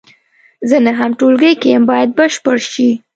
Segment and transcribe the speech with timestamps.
[0.69, 2.89] زه نهم ټولګي کې یم باید بشپړ شي.